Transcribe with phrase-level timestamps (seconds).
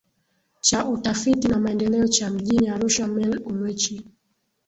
[0.61, 4.05] cha utafiti na maendeleo cha mjini arusha mel ulwechi